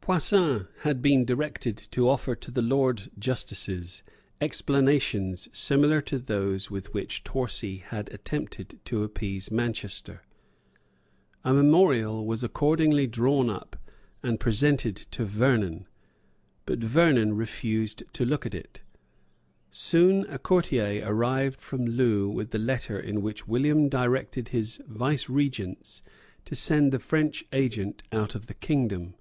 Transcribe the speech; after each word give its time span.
Poussin 0.00 0.66
had 0.80 1.00
been 1.00 1.24
directed 1.24 1.76
to 1.76 2.08
offer 2.08 2.34
to 2.34 2.50
the 2.50 2.60
Lords 2.60 3.08
Justices 3.20 4.02
explanations 4.40 5.48
similar 5.56 6.00
to 6.00 6.18
those 6.18 6.68
with 6.68 6.92
which 6.92 7.22
Torcy 7.22 7.76
had 7.84 8.12
attempted 8.12 8.80
to 8.86 9.04
appease 9.04 9.52
Manchester. 9.52 10.22
A 11.44 11.54
memorial 11.54 12.26
was 12.26 12.42
accordingly 12.42 13.06
drawn 13.06 13.48
up 13.48 13.76
and 14.24 14.40
presented 14.40 14.96
to 14.96 15.24
Vernon; 15.24 15.86
but 16.64 16.80
Vernon 16.80 17.36
refused 17.36 18.02
to 18.14 18.24
look 18.24 18.44
at 18.44 18.56
it. 18.56 18.80
Soon 19.70 20.24
a 20.28 20.36
courier 20.36 21.00
arrived 21.06 21.60
from 21.60 21.86
Loo 21.86 22.28
with 22.28 22.50
the 22.50 22.58
letter 22.58 22.98
in 22.98 23.22
which 23.22 23.46
William 23.46 23.88
directed 23.88 24.48
his 24.48 24.82
vicegerents 24.88 26.02
to 26.44 26.56
send 26.56 26.90
the 26.90 26.98
French 26.98 27.44
agent 27.52 28.02
out 28.10 28.34
of 28.34 28.46
the 28.46 28.54
kingdom. 28.54 29.14